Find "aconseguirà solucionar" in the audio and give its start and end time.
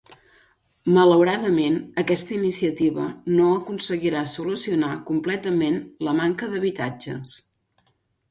3.57-4.91